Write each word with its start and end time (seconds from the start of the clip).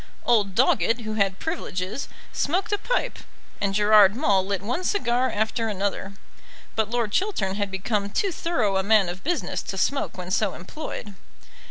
Old 0.25 0.55
Doggett, 0.55 1.01
who 1.01 1.13
had 1.13 1.37
privileges, 1.37 2.07
smoked 2.33 2.71
a 2.71 2.79
pipe, 2.79 3.19
and 3.61 3.75
Gerard 3.75 4.15
Maule 4.15 4.43
lit 4.43 4.63
one 4.63 4.83
cigar 4.83 5.29
after 5.29 5.67
another. 5.69 6.13
But 6.75 6.89
Lord 6.89 7.11
Chiltern 7.11 7.53
had 7.53 7.69
become 7.69 8.09
too 8.09 8.31
thorough 8.31 8.77
a 8.77 8.81
man 8.83 9.09
of 9.09 9.23
business 9.23 9.61
to 9.61 9.77
smoke 9.77 10.17
when 10.17 10.31
so 10.31 10.55
employed. 10.55 11.13